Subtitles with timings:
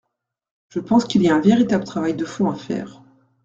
[0.69, 3.03] Je pense qu’il y a un véritable travail de fond à faire.